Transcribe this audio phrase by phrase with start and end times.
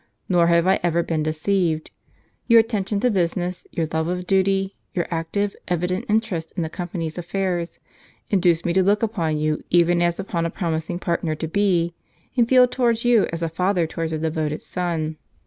[0.27, 1.91] Nor have I ever been deceived.
[2.47, 6.89] Your attention to business, your love of duty, your active, evident interest in the Com¬
[6.91, 7.77] pany's affairs,
[8.31, 11.93] induce me to look upon you even as upon a promising partner to be
[12.35, 15.17] and feel towards you as a father towards a devoted son.